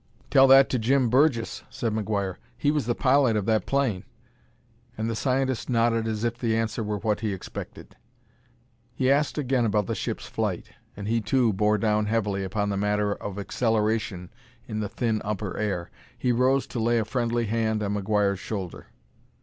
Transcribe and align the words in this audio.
"Tell 0.31 0.47
that 0.47 0.67
to 0.71 0.79
Jim 0.79 1.11
Burgess," 1.11 1.61
said 1.69 1.93
McGuire: 1.93 2.37
"he 2.57 2.71
was 2.71 2.87
the 2.87 2.95
pilot 2.95 3.35
of 3.35 3.45
that 3.45 3.67
plane." 3.67 4.03
And 4.97 5.07
the 5.07 5.15
scientist 5.15 5.69
nodded 5.69 6.07
as 6.07 6.23
if 6.23 6.39
the 6.39 6.57
answer 6.57 6.81
were 6.83 6.97
what 6.97 7.19
he 7.19 7.31
expected. 7.31 7.95
He 8.95 9.11
asked 9.11 9.37
again 9.37 9.63
about 9.63 9.85
the 9.85 9.93
ship's 9.93 10.25
flight. 10.25 10.71
And 10.97 11.07
he, 11.07 11.21
too, 11.21 11.53
bore 11.53 11.77
down 11.77 12.07
heavily 12.07 12.43
upon 12.43 12.69
the 12.69 12.77
matter 12.77 13.13
of 13.13 13.37
acceleration 13.37 14.31
in 14.67 14.79
the 14.79 14.89
thin 14.89 15.21
upper 15.23 15.55
air. 15.55 15.91
He 16.17 16.31
rose 16.31 16.65
to 16.69 16.79
lay 16.79 16.97
a 16.97 17.05
friendly 17.05 17.45
hand 17.45 17.83
on 17.83 17.93
McGuire's 17.93 18.39
shoulder. 18.39 18.87